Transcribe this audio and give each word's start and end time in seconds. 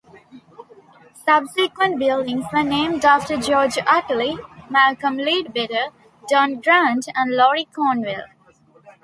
Subsequent 1.13 1.99
buildings 1.99 2.45
were 2.51 2.63
named 2.63 3.05
after 3.05 3.37
George 3.37 3.75
Uttley, 3.75 4.35
Malcolm 4.67 5.15
Leadbetter, 5.17 5.91
Don 6.27 6.59
Grant 6.59 7.05
and 7.13 7.33
Laurie 7.35 7.65
Cornwell. 7.65 8.25